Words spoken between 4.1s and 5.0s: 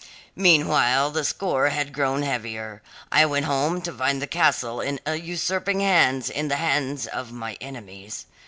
the castle in